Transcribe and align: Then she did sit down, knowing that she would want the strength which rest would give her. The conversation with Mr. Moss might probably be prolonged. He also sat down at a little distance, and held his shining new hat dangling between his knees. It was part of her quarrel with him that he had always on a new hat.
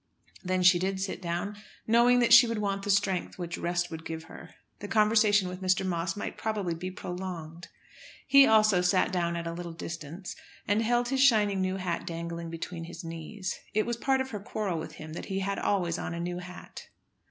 Then 0.43 0.63
she 0.63 0.79
did 0.79 0.99
sit 0.99 1.21
down, 1.21 1.57
knowing 1.85 2.17
that 2.21 2.33
she 2.33 2.47
would 2.47 2.57
want 2.57 2.81
the 2.81 2.89
strength 2.89 3.37
which 3.37 3.55
rest 3.59 3.91
would 3.91 4.03
give 4.03 4.23
her. 4.23 4.49
The 4.79 4.87
conversation 4.87 5.47
with 5.47 5.61
Mr. 5.61 5.85
Moss 5.85 6.15
might 6.17 6.39
probably 6.39 6.73
be 6.73 6.89
prolonged. 6.89 7.67
He 8.25 8.47
also 8.47 8.81
sat 8.81 9.11
down 9.11 9.35
at 9.35 9.45
a 9.45 9.53
little 9.53 9.73
distance, 9.73 10.35
and 10.67 10.81
held 10.81 11.09
his 11.09 11.23
shining 11.23 11.61
new 11.61 11.75
hat 11.77 12.07
dangling 12.07 12.49
between 12.49 12.85
his 12.85 13.03
knees. 13.03 13.59
It 13.75 13.85
was 13.85 13.95
part 13.95 14.21
of 14.21 14.31
her 14.31 14.39
quarrel 14.39 14.79
with 14.79 14.93
him 14.93 15.13
that 15.13 15.25
he 15.25 15.41
had 15.41 15.59
always 15.59 15.99
on 15.99 16.15
a 16.15 16.19
new 16.19 16.39
hat. 16.39 16.87